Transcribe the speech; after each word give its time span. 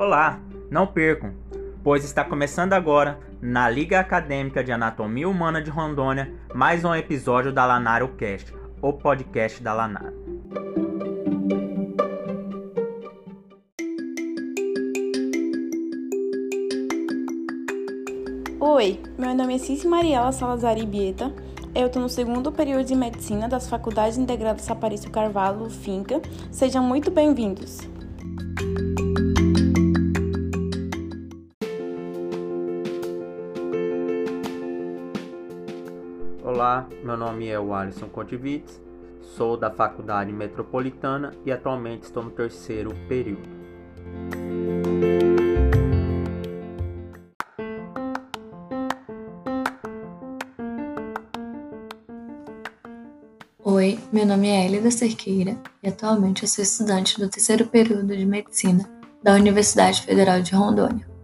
Olá, 0.00 0.38
não 0.70 0.86
percam, 0.86 1.32
pois 1.82 2.04
está 2.04 2.22
começando 2.22 2.72
agora, 2.72 3.18
na 3.42 3.68
Liga 3.68 3.98
Acadêmica 3.98 4.62
de 4.62 4.70
Anatomia 4.70 5.28
Humana 5.28 5.60
de 5.60 5.70
Rondônia, 5.70 6.32
mais 6.54 6.84
um 6.84 6.94
episódio 6.94 7.52
da 7.52 7.66
Lanaro 7.66 8.06
Cast, 8.10 8.54
o 8.80 8.92
podcast 8.92 9.60
da 9.60 9.72
Lanaro. 9.72 10.14
Oi, 18.60 19.02
meu 19.18 19.34
nome 19.34 19.56
é 19.56 19.58
Cici 19.58 19.88
Mariela 19.88 20.30
Salazar 20.30 20.78
Ibieta. 20.78 21.34
Eu 21.74 21.88
estou 21.88 22.00
no 22.00 22.08
segundo 22.08 22.52
período 22.52 22.84
de 22.84 22.94
medicina 22.94 23.48
das 23.48 23.68
Faculdades 23.68 24.16
Integradas 24.16 24.62
Saparício 24.62 25.10
Carvalho, 25.10 25.68
FINCA. 25.68 26.22
Sejam 26.52 26.84
muito 26.84 27.10
bem-vindos. 27.10 27.97
Olá, 36.58 36.88
meu 37.04 37.16
nome 37.16 37.46
é 37.46 37.60
o 37.60 37.72
Alisson 37.72 38.08
Contivitz, 38.08 38.82
sou 39.36 39.56
da 39.56 39.70
Faculdade 39.70 40.32
Metropolitana 40.32 41.32
e 41.46 41.52
atualmente 41.52 42.02
estou 42.02 42.20
no 42.24 42.32
terceiro 42.32 42.92
período. 43.06 43.48
Oi, 53.62 54.00
meu 54.12 54.26
nome 54.26 54.48
é 54.48 54.66
Elida 54.66 54.90
Cerqueira 54.90 55.56
e 55.80 55.88
atualmente 55.88 56.42
eu 56.42 56.48
sou 56.48 56.64
estudante 56.64 57.20
do 57.20 57.28
terceiro 57.28 57.68
período 57.68 58.16
de 58.16 58.26
Medicina 58.26 58.84
da 59.22 59.34
Universidade 59.34 60.02
Federal 60.02 60.42
de 60.42 60.56
Rondônia. 60.56 61.17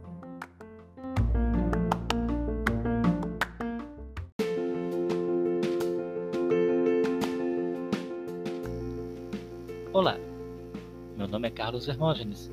Nome 11.35 11.49
é 11.49 11.51
Carlos 11.51 11.89
Hermógenes 11.89 12.49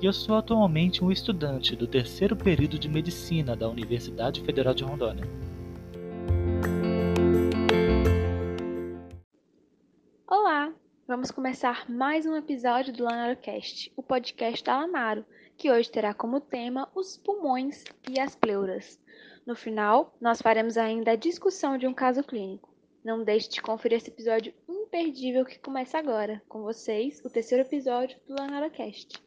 e 0.00 0.06
eu 0.06 0.12
sou 0.12 0.36
atualmente 0.36 1.02
um 1.02 1.10
estudante 1.10 1.74
do 1.74 1.88
terceiro 1.88 2.36
período 2.36 2.78
de 2.78 2.88
Medicina 2.88 3.56
da 3.56 3.68
Universidade 3.68 4.42
Federal 4.42 4.72
de 4.72 4.84
Rondônia. 4.84 5.24
Olá, 10.24 10.72
vamos 11.08 11.32
começar 11.32 11.90
mais 11.90 12.24
um 12.26 12.36
episódio 12.36 12.92
do 12.92 13.02
LanaroCast, 13.02 13.92
o 13.96 14.04
podcast 14.04 14.62
da 14.62 14.78
Lanaro, 14.78 15.26
que 15.56 15.68
hoje 15.68 15.90
terá 15.90 16.14
como 16.14 16.40
tema 16.40 16.88
os 16.94 17.16
pulmões 17.16 17.82
e 18.08 18.20
as 18.20 18.36
pleuras. 18.36 19.00
No 19.44 19.56
final, 19.56 20.14
nós 20.20 20.40
faremos 20.40 20.76
ainda 20.76 21.10
a 21.10 21.16
discussão 21.16 21.76
de 21.76 21.88
um 21.88 21.92
caso 21.92 22.22
clínico. 22.22 22.72
Não 23.04 23.24
deixe 23.24 23.50
de 23.50 23.60
conferir 23.60 23.98
esse 23.98 24.10
episódio 24.10 24.54
imperdível 24.86 25.44
que 25.44 25.58
começa 25.58 25.98
agora. 25.98 26.40
Com 26.48 26.62
vocês, 26.62 27.20
o 27.24 27.28
terceiro 27.28 27.64
episódio 27.64 28.18
do 28.26 28.34
LanaroCast. 28.34 29.20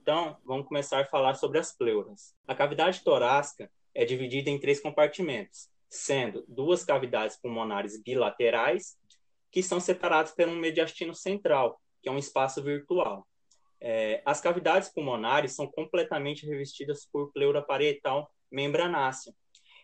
Então, 0.00 0.36
vamos 0.44 0.66
começar 0.66 1.00
a 1.00 1.06
falar 1.06 1.34
sobre 1.34 1.60
as 1.60 1.72
pleuras. 1.72 2.34
A 2.48 2.54
cavidade 2.54 3.02
torácica 3.04 3.70
é 3.94 4.04
dividida 4.04 4.50
em 4.50 4.58
três 4.58 4.80
compartimentos, 4.80 5.68
sendo 5.88 6.44
duas 6.48 6.84
cavidades 6.84 7.36
pulmonares 7.36 8.02
bilaterais, 8.02 8.96
que 9.52 9.62
são 9.62 9.78
separadas 9.78 10.32
por 10.32 10.48
um 10.48 10.56
mediastino 10.56 11.14
central, 11.14 11.80
que 12.02 12.08
é 12.08 12.12
um 12.12 12.18
espaço 12.18 12.60
virtual. 12.60 13.24
É, 13.80 14.20
as 14.26 14.40
cavidades 14.40 14.88
pulmonares 14.88 15.52
são 15.52 15.68
completamente 15.68 16.44
revestidas 16.44 17.06
por 17.06 17.32
pleura 17.32 17.62
parietal 17.62 18.28
membranácea, 18.50 19.32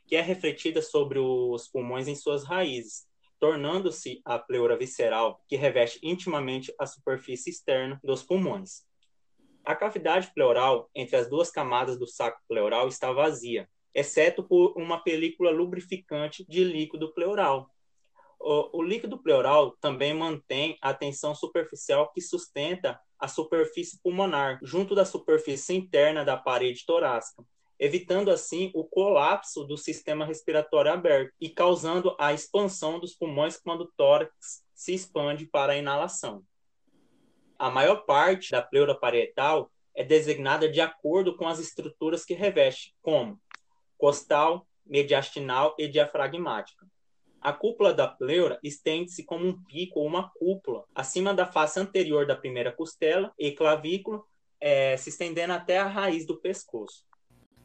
que 0.07 0.17
é 0.17 0.21
refletida 0.21 0.83
sobre 0.83 1.21
os 1.21 1.69
pulmões 1.69 2.09
em 2.09 2.17
suas 2.17 2.45
raízes, 2.45 3.08
tornando-se 3.41 4.21
a 4.25 4.39
pleura 4.39 4.77
visceral, 4.77 5.43
que 5.49 5.57
reveste 5.57 5.99
intimamente 6.03 6.73
a 6.79 6.87
superfície 6.87 7.51
externa 7.51 8.01
dos 8.03 8.23
pulmões. 8.23 8.83
A 9.65 9.75
cavidade 9.75 10.33
pleural 10.35 10.89
entre 10.95 11.17
as 11.17 11.29
duas 11.29 11.51
camadas 11.51 11.99
do 11.99 12.07
saco 12.07 12.41
pleural 12.49 12.89
está 12.89 13.13
vazia, 13.13 13.69
exceto 13.95 14.43
por 14.43 14.73
uma 14.77 15.03
película 15.03 15.51
lubrificante 15.51 16.45
de 16.49 16.65
líquido 16.65 17.13
pleural. 17.13 17.71
O, 18.41 18.79
o 18.79 18.83
líquido 18.83 19.19
pleural 19.19 19.77
também 19.81 20.15
mantém 20.15 20.79
a 20.81 20.95
tensão 20.95 21.35
superficial 21.35 22.11
que 22.13 22.21
sustenta 22.21 22.99
a 23.19 23.27
superfície 23.27 24.01
pulmonar, 24.03 24.59
junto 24.63 24.95
da 24.95 25.05
superfície 25.05 25.75
interna 25.75 26.25
da 26.25 26.37
parede 26.37 26.87
torácica, 26.87 27.45
evitando 27.79 28.31
assim 28.31 28.71
o 28.75 28.85
colapso 28.85 29.65
do 29.65 29.77
sistema 29.77 30.25
respiratório 30.25 30.93
aberto 30.93 31.33
e 31.41 31.49
causando 31.49 32.15
a 32.19 32.33
expansão 32.33 32.99
dos 32.99 33.15
pulmões 33.15 33.57
quando 33.57 33.83
o 33.83 33.93
tórax 33.97 34.65
se 34.75 34.95
expande 34.95 35.47
para 35.47 35.73
a 35.73 35.77
inalação. 35.77 36.43
A 37.59 37.71
maior 37.71 38.05
parte 38.05 38.53
da 38.53 38.63
pleura 38.63 38.95
parietal 38.95 39.71
é 39.95 40.05
designada 40.05 40.69
de 40.69 40.81
acordo 40.81 41.37
com 41.37 41.47
as 41.47 41.59
estruturas 41.59 42.25
que 42.25 42.35
reveste, 42.35 42.95
como 43.03 43.41
costal, 43.97 44.67
mediastinal 44.87 45.75
e 45.79 45.89
diafragmática. 45.89 46.87
A 47.41 47.53
cúpula 47.53 47.93
da 47.93 48.07
pleura 48.07 48.59
estende-se 48.63 49.25
como 49.25 49.47
um 49.47 49.63
pico 49.65 50.01
ou 50.01 50.07
uma 50.07 50.31
cúpula 50.31 50.85
acima 50.95 51.33
da 51.33 51.47
face 51.47 51.79
anterior 51.79 52.27
da 52.27 52.37
primeira 52.37 52.73
costela 52.73 53.33
e 53.39 53.53
clavícula, 53.53 54.23
é, 54.61 54.97
se 54.97 55.11
estendendo 55.11 55.53
até 55.53 55.79
a 55.79 55.87
raiz 55.87 56.27
do 56.27 56.41
pescoço. 56.41 57.05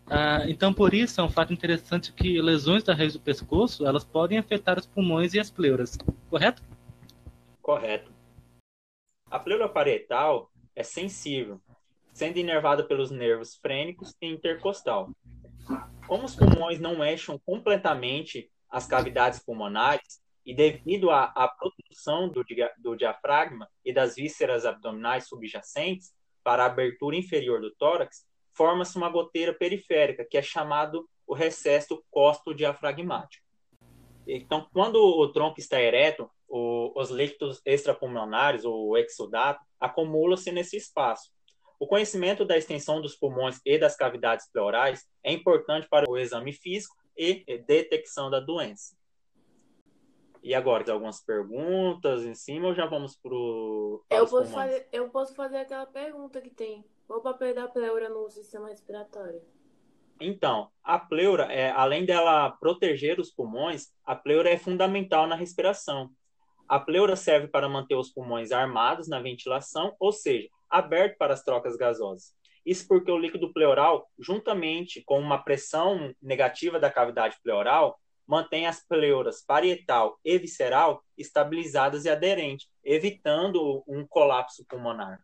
Ah, 0.07 0.43
então, 0.47 0.73
por 0.73 0.93
isso, 0.93 1.21
é 1.21 1.23
um 1.23 1.29
fato 1.29 1.53
interessante 1.53 2.11
que 2.11 2.41
lesões 2.41 2.83
da 2.83 2.93
raiz 2.93 3.13
do 3.13 3.19
pescoço 3.19 3.85
elas 3.85 4.03
podem 4.03 4.37
afetar 4.37 4.77
os 4.77 4.85
pulmões 4.85 5.33
e 5.33 5.39
as 5.39 5.49
pleuras, 5.49 5.97
correto? 6.29 6.61
Correto. 7.61 8.11
A 9.31 9.39
pleura 9.39 9.69
parietal 9.69 10.51
é 10.75 10.83
sensível, 10.83 11.61
sendo 12.13 12.37
inervada 12.37 12.83
pelos 12.83 13.09
nervos 13.09 13.55
frênicos 13.55 14.13
e 14.21 14.27
intercostal. 14.27 15.09
Como 16.07 16.25
os 16.25 16.35
pulmões 16.35 16.79
não 16.79 17.03
eixam 17.03 17.39
completamente 17.39 18.51
as 18.69 18.85
cavidades 18.85 19.39
pulmonares 19.39 20.21
e 20.45 20.53
devido 20.53 21.09
à, 21.09 21.25
à 21.35 21.47
produção 21.47 22.27
do, 22.27 22.43
do 22.77 22.95
diafragma 22.95 23.67
e 23.85 23.93
das 23.93 24.15
vísceras 24.15 24.65
abdominais 24.65 25.27
subjacentes 25.27 26.11
para 26.43 26.63
a 26.63 26.65
abertura 26.65 27.15
inferior 27.15 27.61
do 27.61 27.73
tórax, 27.75 28.25
forma-se 28.53 28.97
uma 28.97 29.09
goteira 29.09 29.53
periférica, 29.53 30.25
que 30.25 30.37
é 30.37 30.41
chamado 30.41 31.07
o 31.25 31.33
recesso 31.33 32.03
costo-diafragmático. 32.11 33.43
Então, 34.27 34.67
quando 34.71 34.95
o 34.95 35.27
tronco 35.29 35.59
está 35.59 35.81
ereto, 35.81 36.29
o, 36.47 36.93
os 36.95 37.09
líquidos 37.09 37.61
extrapulmonares, 37.65 38.63
ou 38.63 38.97
exudato, 38.97 39.61
acumulam-se 39.79 40.51
nesse 40.51 40.77
espaço. 40.77 41.31
O 41.79 41.87
conhecimento 41.87 42.45
da 42.45 42.57
extensão 42.57 43.01
dos 43.01 43.15
pulmões 43.15 43.59
e 43.65 43.77
das 43.77 43.95
cavidades 43.95 44.49
pleurais 44.49 45.05
é 45.23 45.33
importante 45.33 45.87
para 45.89 46.09
o 46.09 46.17
exame 46.17 46.53
físico 46.53 46.95
e 47.17 47.43
detecção 47.67 48.29
da 48.29 48.39
doença. 48.39 48.95
E 50.43 50.53
agora, 50.53 50.91
algumas 50.91 51.21
perguntas 51.21 52.25
em 52.25 52.35
cima 52.35 52.67
ou 52.67 52.75
já 52.75 52.85
vamos 52.85 53.15
para 53.15 53.33
o. 53.33 54.03
Eu, 54.09 54.27
posso 54.27 54.51
fazer, 54.51 54.87
eu 54.91 55.09
posso 55.09 55.33
fazer 55.33 55.57
aquela 55.57 55.85
pergunta 55.85 56.41
que 56.41 56.49
tem: 56.49 56.83
qual 57.07 57.19
o 57.19 57.23
papel 57.23 57.55
da 57.55 57.65
pleura 57.65 58.09
no 58.09 58.29
sistema 58.29 58.67
respiratório? 58.67 59.41
Então, 60.19 60.69
a 60.83 60.99
pleura, 60.99 61.45
é, 61.45 61.71
além 61.71 62.05
dela 62.05 62.51
proteger 62.51 63.21
os 63.21 63.31
pulmões, 63.31 63.87
a 64.05 64.15
pleura 64.15 64.49
é 64.49 64.57
fundamental 64.57 65.27
na 65.27 65.35
respiração. 65.35 66.09
A 66.67 66.79
pleura 66.79 67.15
serve 67.15 67.47
para 67.47 67.69
manter 67.69 67.95
os 67.95 68.11
pulmões 68.11 68.51
armados 68.51 69.07
na 69.07 69.21
ventilação, 69.21 69.95
ou 69.97 70.11
seja, 70.11 70.49
aberto 70.69 71.17
para 71.17 71.33
as 71.33 71.43
trocas 71.43 71.77
gasosas. 71.77 72.33
Isso 72.65 72.87
porque 72.87 73.11
o 73.11 73.17
líquido 73.17 73.51
pleural, 73.51 74.09
juntamente 74.17 75.01
com 75.03 75.19
uma 75.19 75.37
pressão 75.43 76.13
negativa 76.21 76.79
da 76.79 76.91
cavidade 76.91 77.37
pleural, 77.43 77.99
mantém 78.27 78.67
as 78.67 78.85
pleuras 78.85 79.43
parietal 79.45 80.19
e 80.23 80.37
visceral 80.37 81.03
estabilizadas 81.17 82.05
e 82.05 82.09
aderentes, 82.09 82.67
evitando 82.83 83.83
um 83.87 84.05
colapso 84.05 84.65
pulmonar. 84.65 85.23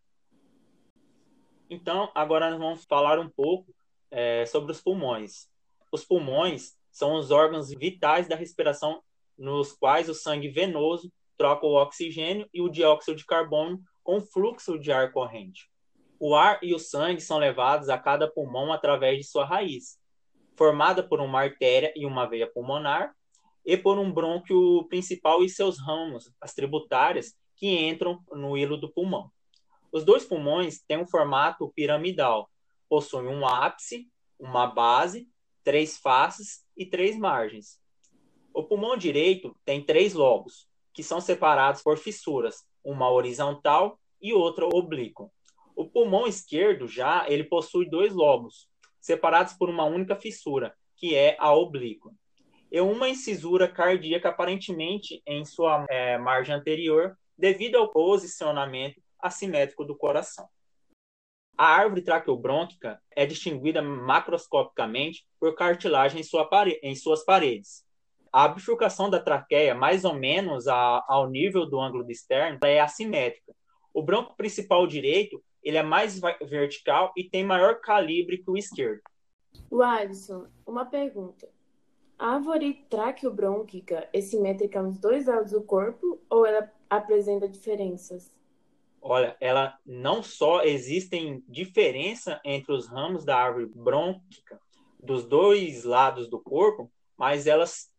Então, 1.69 2.12
agora 2.16 2.50
nós 2.50 2.60
vamos 2.60 2.86
falar 2.86 3.19
um 3.19 3.30
pouco 3.30 3.74
é, 4.12 4.46
sobre 4.46 4.72
os 4.72 4.81
pulmões. 4.81 5.48
Os 5.92 6.04
pulmões 6.04 6.75
são 6.92 7.13
os 7.16 7.31
órgãos 7.31 7.69
vitais 7.69 8.28
da 8.28 8.36
respiração, 8.36 9.01
nos 9.38 9.72
quais 9.72 10.10
o 10.10 10.13
sangue 10.13 10.50
venoso 10.50 11.12
troca 11.38 11.66
o 11.66 11.75
oxigênio 11.75 12.50
e 12.54 12.62
o 12.62 12.69
dióxido 12.69 13.16
de 13.16 13.25
carbono 13.25 13.81
com 14.04 14.19
fluxo 14.19 14.78
de 14.78 14.92
ar 14.92 15.12
corrente. 15.12 15.69
O 16.19 16.36
ar 16.36 16.60
e 16.62 16.74
o 16.74 16.80
sangue 16.80 17.22
são 17.22 17.38
levados 17.38 17.88
a 17.88 17.98
cada 17.98 18.28
pulmão 18.28 18.74
através 18.74 19.18
de 19.19 19.24
sua 19.24 19.46
raiz, 19.46 19.98
formada 20.59 21.01
por 21.01 21.21
uma 21.21 21.39
artéria 21.39 21.94
e 21.95 22.06
uma 22.06 22.27
veia 22.27 22.45
pulmonar, 22.45 23.15
e 23.65 23.77
por 23.77 23.97
um 23.97 24.11
brônquio 24.11 24.83
principal 24.89 25.41
e 25.41 25.47
seus 25.47 25.79
ramos, 25.79 26.29
as 26.41 26.53
tributárias, 26.53 27.33
que 27.56 27.88
entram 27.88 28.21
no 28.29 28.57
hilo 28.57 28.75
do 28.75 28.91
pulmão. 28.91 29.31
Os 29.89 30.03
dois 30.03 30.25
pulmões 30.25 30.81
têm 30.85 30.97
um 30.97 31.07
formato 31.07 31.71
piramidal, 31.73 32.50
possui 32.89 33.25
um 33.25 33.47
ápice, 33.47 34.09
uma 34.38 34.67
base, 34.67 35.29
três 35.63 35.97
faces 35.97 36.65
e 36.75 36.85
três 36.85 37.17
margens. 37.17 37.79
O 38.53 38.62
pulmão 38.62 38.97
direito 38.97 39.55
tem 39.63 39.81
três 39.81 40.13
lobos, 40.13 40.67
que 40.94 41.01
são 41.01 41.21
separados 41.21 41.81
por 41.81 41.97
fissuras, 41.97 42.65
uma 42.83 43.09
horizontal 43.09 43.97
e 44.21 44.33
outra 44.33 44.65
oblíqua. 44.65 45.31
O 45.73 45.85
pulmão 45.85 46.27
esquerdo 46.27 46.85
já 46.85 47.25
ele 47.29 47.45
possui 47.45 47.89
dois 47.89 48.13
lobos, 48.13 48.69
separados 49.00 49.54
por 49.54 49.69
uma 49.69 49.86
única 49.86 50.16
fissura, 50.16 50.74
que 50.96 51.16
é 51.16 51.36
a 51.40 51.54
oblíqua, 51.54 52.12
e 52.72 52.80
uma 52.81 53.10
incisura 53.10 53.68
cardíaca 53.68 54.30
aparentemente 54.30 55.22
em 55.25 55.44
sua 55.44 55.86
é, 55.90 56.18
margem 56.18 56.54
anterior, 56.54 57.18
devido 57.38 57.78
ao 57.78 57.90
posicionamento 57.90 59.01
assimétrico 59.19 59.86
do 59.86 59.96
coração. 59.96 60.48
A 61.57 61.66
árvore 61.66 62.01
traqueobrônquica 62.01 63.01
é 63.16 63.25
distinguida 63.25 63.81
macroscopicamente 63.81 65.25
por 65.40 65.56
cartilagem 65.56 66.22
em, 66.22 66.24
sua 66.24 66.46
pare... 66.46 66.80
em 66.81 66.96
suas 66.96 67.25
paredes. 67.25 67.84
A 68.31 68.48
bifurcação 68.48 69.10
da 69.10 69.19
traqueia, 69.19 69.75
mais 69.75 70.06
ou 70.06 70.13
menos 70.13 70.68
a... 70.68 71.04
ao 71.07 71.30
nível 71.30 71.66
do 71.66 71.80
ângulo 71.80 72.10
externo, 72.10 72.60
é 72.63 72.80
assimétrica. 72.80 73.54
O 73.94 74.04
bronco 74.04 74.38
principal 74.38 74.86
direito 74.88 75.44
ele 75.63 75.77
é 75.77 75.83
mais 75.83 76.19
vertical 76.41 77.11
e 77.15 77.23
tem 77.23 77.44
maior 77.44 77.79
calibre 77.79 78.38
que 78.38 78.50
o 78.50 78.57
esquerdo. 78.57 79.01
O 79.69 79.81
Alisson, 79.81 80.47
uma 80.65 80.85
pergunta. 80.85 81.47
A 82.17 82.35
árvore 82.35 82.85
traqueobrônquica 82.89 84.09
é 84.11 84.19
simétrica 84.19 84.81
nos 84.81 85.00
dois 85.00 85.27
lados 85.27 85.51
do 85.51 85.61
corpo 85.61 86.19
ou 86.29 86.45
ela 86.45 86.69
apresenta 86.89 87.47
diferenças? 87.47 88.35
Olha, 89.01 89.38
ela 89.39 89.77
não 89.85 90.21
só 90.21 90.63
existem 90.63 91.44
diferença 91.47 92.41
entre 92.44 92.73
os 92.73 92.88
ramos 92.88 93.23
da 93.23 93.38
árvore 93.38 93.67
brônquica 93.67 94.59
dos 95.01 95.25
dois 95.25 95.85
lados 95.85 96.29
do 96.29 96.39
corpo, 96.39 96.91
mas 97.17 97.47
elas, 97.47 97.89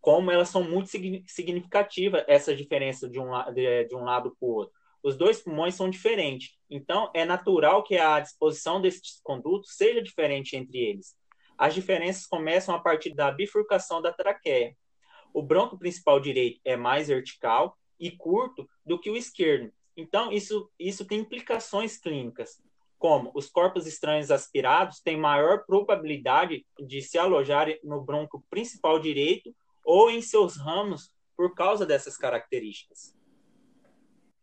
como 0.00 0.30
elas 0.30 0.48
são 0.48 0.62
muito 0.62 0.88
significativas, 1.26 2.24
essa 2.28 2.54
diferença 2.54 3.08
de 3.08 3.18
um, 3.18 3.30
de, 3.52 3.84
de 3.86 3.96
um 3.96 4.04
lado 4.04 4.36
para 4.38 4.48
o 4.48 4.52
outro. 4.52 4.73
Os 5.04 5.16
dois 5.16 5.40
pulmões 5.40 5.76
são 5.76 5.88
diferentes, 5.88 6.56
então 6.68 7.10
é 7.14 7.24
natural 7.24 7.84
que 7.84 7.96
a 7.96 8.18
disposição 8.18 8.80
desses 8.80 9.20
condutos 9.22 9.76
seja 9.76 10.02
diferente 10.02 10.56
entre 10.56 10.78
eles. 10.78 11.14
As 11.56 11.74
diferenças 11.74 12.26
começam 12.26 12.74
a 12.74 12.80
partir 12.80 13.14
da 13.14 13.30
bifurcação 13.30 14.02
da 14.02 14.12
traqueia. 14.12 14.76
O 15.32 15.42
bronco 15.42 15.78
principal 15.78 16.18
direito 16.18 16.60
é 16.64 16.76
mais 16.76 17.06
vertical 17.06 17.78
e 18.00 18.10
curto 18.10 18.68
do 18.84 18.98
que 18.98 19.10
o 19.10 19.16
esquerdo, 19.16 19.72
então, 19.96 20.32
isso, 20.32 20.68
isso 20.78 21.04
tem 21.04 21.20
implicações 21.20 21.96
clínicas, 21.96 22.60
como 22.98 23.30
os 23.34 23.48
corpos 23.48 23.86
estranhos 23.86 24.30
aspirados 24.30 25.00
têm 25.00 25.16
maior 25.16 25.64
probabilidade 25.64 26.66
de 26.80 27.00
se 27.02 27.16
alojarem 27.16 27.78
no 27.84 28.02
bronco 28.02 28.44
principal 28.50 28.98
direito 28.98 29.54
ou 29.84 30.10
em 30.10 30.20
seus 30.20 30.56
ramos 30.56 31.10
por 31.36 31.54
causa 31.54 31.86
dessas 31.86 32.16
características. 32.16 33.14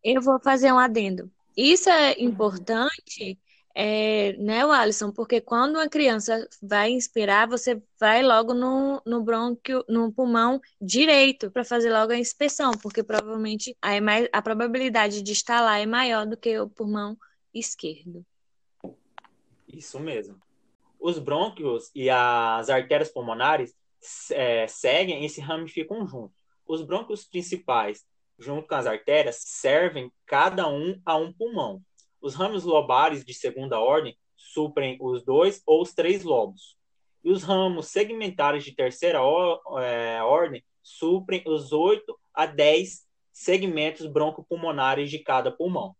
Eu 0.03 0.21
vou 0.21 0.39
fazer 0.39 0.71
um 0.71 0.79
adendo. 0.79 1.31
Isso 1.55 1.89
é 1.89 2.19
importante 2.21 3.37
é, 3.73 4.33
né, 4.33 4.63
Alisson? 4.63 5.11
Porque 5.11 5.39
quando 5.39 5.75
uma 5.75 5.87
criança 5.87 6.47
vai 6.61 6.91
inspirar, 6.91 7.47
você 7.47 7.81
vai 7.99 8.21
logo 8.21 8.53
no, 8.53 9.01
no 9.05 9.23
brônquio, 9.23 9.83
no 9.87 10.11
pulmão 10.11 10.59
direito 10.79 11.49
para 11.51 11.63
fazer 11.63 11.91
logo 11.91 12.11
a 12.11 12.17
inspeção, 12.17 12.71
porque 12.81 13.03
provavelmente 13.03 13.75
a, 13.81 13.95
é 13.95 14.29
a 14.31 14.41
probabilidade 14.41 15.21
de 15.21 15.31
estar 15.31 15.61
lá 15.61 15.79
é 15.79 15.85
maior 15.85 16.25
do 16.25 16.37
que 16.37 16.59
o 16.59 16.69
pulmão 16.69 17.17
esquerdo. 17.53 18.25
Isso 19.67 19.99
mesmo. 19.99 20.37
Os 20.99 21.17
brônquios 21.17 21.89
e 21.95 22.09
as 22.09 22.69
artérias 22.69 23.09
pulmonares 23.09 23.73
é, 24.31 24.67
seguem 24.67 25.25
e 25.25 25.29
se 25.29 25.39
ramificam 25.39 26.05
juntos. 26.05 26.41
Os 26.67 26.81
brônquios 26.81 27.23
principais, 27.23 28.05
junto 28.41 28.67
com 28.67 28.75
as 28.75 28.87
artérias, 28.87 29.37
servem 29.45 30.11
cada 30.25 30.67
um 30.67 30.99
a 31.05 31.15
um 31.15 31.31
pulmão. 31.31 31.81
Os 32.19 32.33
ramos 32.33 32.63
lobares 32.63 33.23
de 33.23 33.33
segunda 33.33 33.79
ordem 33.79 34.17
suprem 34.35 34.97
os 34.99 35.23
dois 35.23 35.61
ou 35.65 35.81
os 35.81 35.93
três 35.93 36.23
lobos. 36.23 36.75
E 37.23 37.31
os 37.31 37.43
ramos 37.43 37.87
segmentares 37.87 38.63
de 38.63 38.75
terceira 38.75 39.19
é, 39.79 40.21
ordem 40.23 40.63
suprem 40.81 41.43
os 41.45 41.71
oito 41.71 42.17
a 42.33 42.47
dez 42.47 43.05
segmentos 43.31 44.07
broncopulmonares 44.07 45.09
de 45.11 45.19
cada 45.19 45.51
pulmão. 45.51 45.95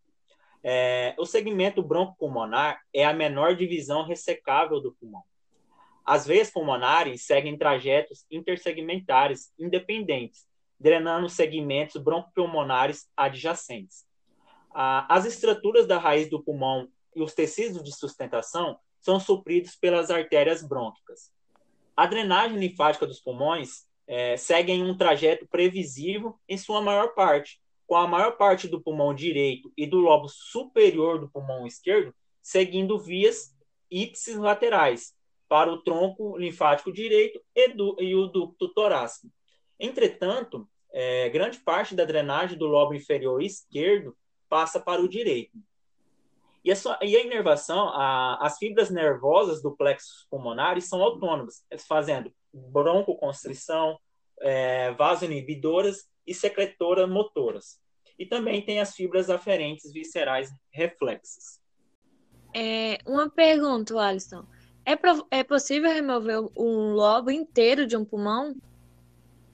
É, 0.64 1.14
o 1.18 1.24
segmento 1.24 1.82
broncopulmonar 1.82 2.80
é 2.92 3.04
a 3.04 3.12
menor 3.12 3.54
divisão 3.54 4.04
ressecável 4.04 4.80
do 4.80 4.92
pulmão. 4.92 5.22
As 6.04 6.26
veias 6.26 6.50
pulmonares 6.50 7.24
seguem 7.24 7.56
trajetos 7.56 8.26
intersegmentares 8.28 9.52
independentes, 9.56 10.46
drenando 10.82 11.28
segmentos 11.28 12.02
broncopulmonares 12.02 13.08
adjacentes 13.16 14.04
as 14.74 15.26
estruturas 15.26 15.86
da 15.86 15.98
raiz 15.98 16.28
do 16.28 16.42
pulmão 16.42 16.88
e 17.14 17.22
os 17.22 17.34
tecidos 17.34 17.82
de 17.82 17.94
sustentação 17.94 18.78
são 19.00 19.20
supridos 19.20 19.76
pelas 19.76 20.10
artérias 20.10 20.62
brônquicas. 20.62 21.30
A 21.96 22.06
drenagem 22.06 22.58
linfática 22.58 23.06
dos 23.06 23.20
pulmões 23.20 23.86
é, 24.06 24.36
segue 24.36 24.72
em 24.72 24.82
um 24.82 24.96
trajeto 24.96 25.46
previsível 25.46 26.38
em 26.48 26.56
sua 26.56 26.80
maior 26.80 27.14
parte, 27.14 27.60
com 27.86 27.96
a 27.96 28.06
maior 28.06 28.36
parte 28.36 28.66
do 28.66 28.80
pulmão 28.80 29.14
direito 29.14 29.70
e 29.76 29.86
do 29.86 29.98
lobo 29.98 30.28
superior 30.28 31.20
do 31.20 31.28
pulmão 31.28 31.66
esquerdo 31.66 32.14
seguindo 32.40 32.98
vias 32.98 33.54
ipsis 33.90 34.36
laterais 34.36 35.14
para 35.48 35.70
o 35.70 35.82
tronco 35.82 36.36
linfático 36.38 36.90
direito 36.90 37.40
e, 37.54 37.68
do, 37.68 37.96
e 38.00 38.14
o 38.14 38.26
ducto 38.26 38.68
torácico. 38.72 39.28
Entretanto, 39.78 40.66
é, 40.92 41.28
grande 41.30 41.58
parte 41.58 41.94
da 41.94 42.04
drenagem 42.04 42.58
do 42.58 42.66
lobo 42.66 42.94
inferior 42.94 43.42
esquerdo 43.42 44.16
passa 44.48 44.78
para 44.78 45.00
o 45.00 45.08
direito. 45.08 45.58
E 46.64 46.70
a, 46.70 46.76
sua, 46.76 46.98
e 47.02 47.16
a 47.16 47.24
inervação, 47.24 47.88
a, 47.88 48.38
as 48.40 48.58
fibras 48.58 48.88
nervosas 48.90 49.62
do 49.62 49.76
plexo 49.76 50.26
pulmonar 50.30 50.80
são 50.80 51.02
autônomas, 51.02 51.64
fazendo 51.88 52.32
broncoconstrição, 52.52 53.98
é, 54.40 54.92
vasoinibidoras 54.92 56.08
e 56.26 56.32
secretoras 56.32 57.08
motoras. 57.08 57.80
E 58.18 58.26
também 58.26 58.64
tem 58.64 58.80
as 58.80 58.94
fibras 58.94 59.28
aferentes 59.28 59.92
viscerais 59.92 60.50
reflexas. 60.70 61.60
É, 62.54 62.98
uma 63.06 63.28
pergunta, 63.28 63.98
Alisson. 63.98 64.44
É, 64.84 64.92
é 65.38 65.42
possível 65.42 65.90
remover 65.90 66.40
um 66.56 66.92
lobo 66.92 67.30
inteiro 67.30 67.86
de 67.86 67.96
um 67.96 68.04
pulmão? 68.04 68.54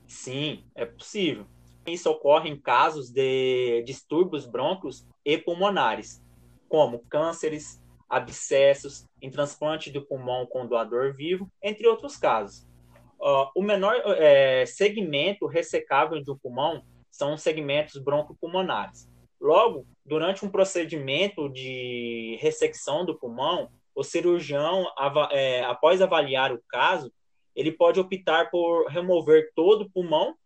Sim, 0.09 0.65
é 0.75 0.87
possível. 0.87 1.47
Isso 1.87 2.11
ocorre 2.11 2.49
em 2.49 2.59
casos 2.59 3.11
de 3.11 3.83
distúrbios 3.83 4.47
brônquios 4.47 5.07
e 5.25 5.37
pulmonares, 5.39 6.23
como 6.69 7.05
cânceres, 7.09 7.81
abscessos, 8.09 9.07
em 9.21 9.31
transplante 9.31 9.91
do 9.91 10.05
pulmão 10.05 10.47
com 10.47 10.67
doador 10.67 11.15
vivo, 11.15 11.51
entre 11.63 11.87
outros 11.87 12.17
casos. 12.17 12.67
Uh, 13.21 13.51
o 13.55 13.63
menor 13.63 13.95
é, 14.17 14.65
segmento 14.65 15.47
ressecável 15.47 16.23
do 16.23 16.39
pulmão 16.39 16.83
são 17.11 17.35
os 17.35 17.43
segmentos 17.43 18.01
broncopulmonares. 18.01 19.09
Logo, 19.41 19.87
durante 20.05 20.45
um 20.45 20.51
procedimento 20.51 21.49
de 21.49 22.39
ressecção 22.41 23.05
do 23.05 23.19
pulmão, 23.19 23.69
o 23.95 24.03
cirurgião, 24.03 24.87
é, 25.33 25.65
após 25.65 26.01
avaliar 26.01 26.53
o 26.53 26.63
caso, 26.69 27.13
ele 27.59 27.73
pode 27.73 27.99
optar 27.99 28.53
por 28.53 28.87
remover 28.87 29.51
todo 29.53 29.83
o 29.83 29.91
pulmão 29.91 30.37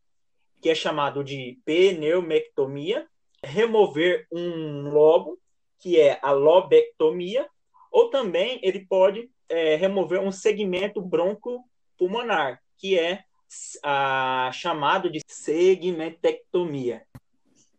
que 0.63 0.71
é 0.71 0.75
chamado 0.75 1.23
de 1.23 1.59
pneumectomia, 1.63 3.07
remover 3.45 4.27
um 4.33 4.89
lobo, 4.89 5.39
que 5.79 6.01
é 6.01 6.19
a 6.23 6.31
lobectomia, 6.31 7.47
ou 7.91 8.09
também 8.09 8.59
ele 8.63 8.87
pode 8.87 9.29
é, 9.47 9.75
remover 9.75 10.21
um 10.21 10.33
segmento 10.33 11.03
broncopulmonar, 11.03 12.63
que 12.79 12.99
é 12.99 13.25
a, 13.83 14.51
chamado 14.55 15.11
de 15.11 15.21
segmentectomia. 15.27 17.03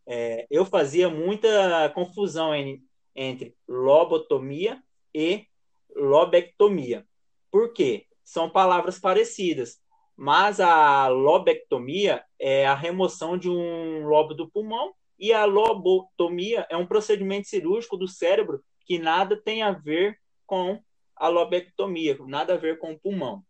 É, 0.05 0.45
eu 0.51 0.63
fazia 0.63 1.09
muita 1.09 1.89
confusão 1.95 2.53
em, 2.53 2.83
entre 3.15 3.55
lobotomia 3.67 4.83
e 5.11 5.47
lobectomia. 5.95 7.03
Por 7.49 7.73
quê? 7.73 8.05
São 8.23 8.49
palavras 8.49 8.99
parecidas, 8.99 9.79
mas 10.15 10.59
a 10.59 11.07
lobectomia 11.07 12.23
é 12.39 12.65
a 12.65 12.75
remoção 12.75 13.37
de 13.37 13.49
um 13.49 14.05
lobo 14.07 14.33
do 14.33 14.49
pulmão 14.49 14.93
e 15.17 15.33
a 15.33 15.45
lobotomia 15.45 16.65
é 16.69 16.77
um 16.77 16.85
procedimento 16.85 17.47
cirúrgico 17.47 17.97
do 17.97 18.07
cérebro 18.07 18.63
que 18.85 18.99
nada 18.99 19.35
tem 19.35 19.61
a 19.61 19.71
ver 19.71 20.17
com 20.45 20.79
a 21.15 21.27
lobectomia, 21.27 22.17
nada 22.27 22.53
a 22.53 22.57
ver 22.57 22.79
com 22.79 22.91
o 22.93 22.99
pulmão. 22.99 23.43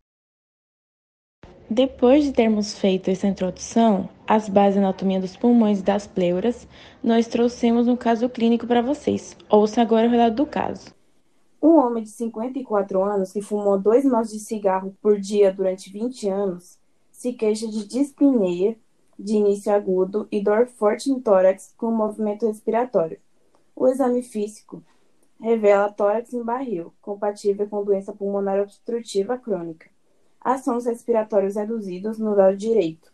Depois 1.70 2.24
de 2.24 2.32
termos 2.32 2.78
feito 2.78 3.10
essa 3.10 3.26
introdução, 3.26 4.08
as 4.28 4.48
bases 4.48 4.76
da 4.76 4.82
anatomia 4.88 5.20
dos 5.20 5.36
pulmões 5.36 5.80
e 5.80 5.84
das 5.84 6.06
pleuras, 6.06 6.68
nós 7.04 7.26
trouxemos 7.26 7.88
um 7.88 7.96
caso 7.96 8.30
clínico 8.30 8.68
para 8.68 8.82
vocês. 8.82 9.36
Ouça 9.50 9.82
agora 9.82 10.08
o 10.08 10.12
relato 10.12 10.36
do 10.36 10.46
caso. 10.46 10.94
Um 11.64 11.78
homem 11.78 12.04
de 12.04 12.10
54 12.10 13.02
anos 13.02 13.32
que 13.32 13.42
fumou 13.42 13.80
dois 13.80 14.04
maços 14.04 14.34
de 14.34 14.40
cigarro 14.42 14.94
por 15.02 15.18
dia 15.18 15.50
durante 15.50 15.90
20 15.90 16.28
anos 16.28 16.78
se 17.10 17.32
queixa 17.32 17.66
de 17.70 17.88
dispneia 17.88 18.78
de 19.18 19.38
início 19.38 19.72
agudo 19.72 20.28
e 20.30 20.44
dor 20.44 20.68
forte 20.68 21.10
no 21.10 21.22
tórax 21.22 21.74
com 21.78 21.90
movimento 21.90 22.46
respiratório. 22.46 23.18
O 23.74 23.88
exame 23.88 24.22
físico 24.22 24.84
revela 25.40 25.90
tórax 25.90 26.34
em 26.34 26.44
barril, 26.44 26.94
compatível 27.02 27.66
com 27.70 27.86
doença 27.86 28.12
pulmonar 28.12 28.60
obstrutiva 28.60 29.38
crônica. 29.38 29.90
Ações 30.42 30.86
respiratórios 30.86 31.56
reduzidos 31.56 32.20
no 32.20 32.36
lado 32.36 32.58
direito. 32.58 33.14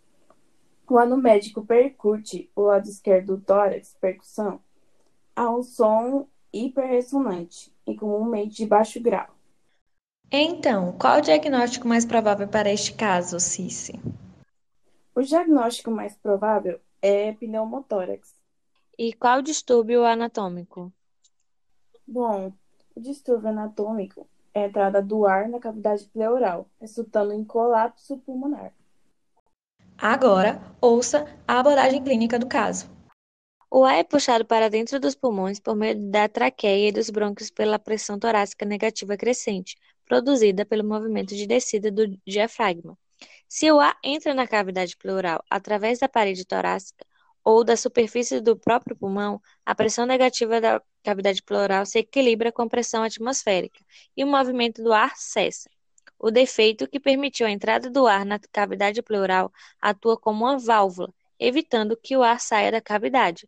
Quando 0.87 1.13
o 1.13 1.21
médico 1.21 1.63
percute 1.63 2.49
o 2.55 2.63
lado 2.63 2.89
esquerdo 2.89 3.37
do 3.37 3.43
tórax, 3.43 3.95
percussão, 4.01 4.59
há 5.35 5.51
um 5.51 5.61
som 5.61 6.27
hiperressonante 6.51 7.71
e 7.89 7.95
comumente 7.95 8.55
de 8.55 8.65
baixo 8.65 9.01
grau. 9.01 9.27
Então, 10.31 10.93
qual 10.93 11.17
o 11.17 11.21
diagnóstico 11.21 11.87
mais 11.87 12.05
provável 12.05 12.47
para 12.47 12.71
este 12.71 12.93
caso, 12.93 13.39
Cici? 13.39 13.99
O 15.15 15.21
diagnóstico 15.21 15.89
mais 15.89 16.15
provável 16.15 16.79
é 17.01 17.31
pneumotórax. 17.33 18.35
E 18.97 19.11
qual 19.13 19.39
o 19.39 19.43
distúrbio 19.43 20.05
anatômico? 20.05 20.93
Bom, 22.07 22.53
o 22.95 22.99
distúrbio 22.99 23.49
anatômico 23.49 24.27
é 24.53 24.63
a 24.63 24.67
entrada 24.67 25.01
do 25.01 25.25
ar 25.25 25.49
na 25.49 25.59
cavidade 25.59 26.05
pleural, 26.05 26.67
resultando 26.79 27.33
em 27.33 27.43
colapso 27.43 28.17
pulmonar. 28.17 28.73
Agora, 29.97 30.61
ouça 30.79 31.25
a 31.47 31.59
abordagem 31.59 32.03
clínica 32.03 32.37
do 32.37 32.47
caso. 32.47 32.89
O 33.71 33.85
ar 33.85 33.99
é 33.99 34.03
puxado 34.03 34.45
para 34.45 34.67
dentro 34.67 34.99
dos 34.99 35.13
pulmões 35.13 35.59
por 35.59 35.75
meio 35.75 35.95
da 36.09 36.27
traqueia 36.27 36.89
e 36.89 36.91
dos 36.91 37.11
brônquios 37.11 37.51
pela 37.51 37.77
pressão 37.77 38.17
torácica 38.17 38.65
negativa 38.65 39.15
crescente, 39.15 39.77
produzida 40.07 40.65
pelo 40.65 40.83
movimento 40.83 41.35
de 41.35 41.45
descida 41.45 41.91
do 41.91 42.07
diafragma. 42.25 42.97
Se 43.47 43.71
o 43.71 43.79
ar 43.79 43.95
entra 44.03 44.33
na 44.33 44.47
cavidade 44.47 44.97
pleural 44.97 45.43
através 45.47 45.99
da 45.99 46.09
parede 46.09 46.45
torácica 46.45 47.05
ou 47.43 47.63
da 47.63 47.77
superfície 47.77 48.41
do 48.41 48.57
próprio 48.57 48.95
pulmão, 48.95 49.39
a 49.63 49.75
pressão 49.75 50.07
negativa 50.07 50.59
da 50.59 50.81
cavidade 51.03 51.43
pleural 51.43 51.85
se 51.85 51.99
equilibra 51.99 52.51
com 52.51 52.63
a 52.63 52.69
pressão 52.69 53.03
atmosférica 53.03 53.79
e 54.17 54.23
o 54.23 54.27
movimento 54.27 54.81
do 54.81 54.91
ar 54.91 55.15
cessa. 55.15 55.69
O 56.17 56.31
defeito 56.31 56.87
que 56.89 56.99
permitiu 56.99 57.45
a 57.45 57.51
entrada 57.51 57.87
do 57.87 58.07
ar 58.07 58.25
na 58.25 58.39
cavidade 58.51 59.03
pleural 59.03 59.53
atua 59.79 60.17
como 60.17 60.45
uma 60.45 60.57
válvula, 60.57 61.13
evitando 61.39 61.95
que 61.95 62.17
o 62.17 62.23
ar 62.23 62.39
saia 62.39 62.71
da 62.71 62.81
cavidade 62.81 63.47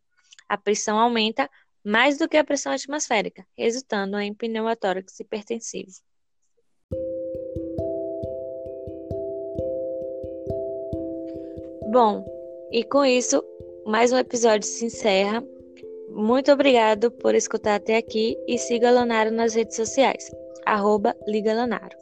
a 0.52 0.58
pressão 0.58 0.98
aumenta 0.98 1.48
mais 1.82 2.18
do 2.18 2.28
que 2.28 2.36
a 2.36 2.44
pressão 2.44 2.72
atmosférica, 2.72 3.46
resultando 3.56 4.20
em 4.20 4.34
pneumotórax 4.34 5.18
hipertensivo. 5.18 5.92
Bom, 11.90 12.22
e 12.70 12.84
com 12.84 13.02
isso, 13.02 13.42
mais 13.86 14.12
um 14.12 14.18
episódio 14.18 14.68
se 14.68 14.84
encerra. 14.84 15.42
Muito 16.10 16.52
obrigado 16.52 17.10
por 17.10 17.34
escutar 17.34 17.76
até 17.76 17.96
aqui 17.96 18.36
e 18.46 18.58
siga 18.58 18.90
Lanaro 18.90 19.30
nas 19.30 19.54
redes 19.54 19.76
sociais, 19.76 20.30
arroba 20.66 21.16
Liga. 21.26 22.01